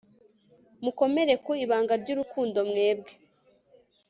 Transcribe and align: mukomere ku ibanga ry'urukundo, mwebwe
mukomere 0.83 1.33
ku 1.43 1.51
ibanga 1.63 1.93
ry'urukundo, 2.01 2.57
mwebwe 2.69 3.13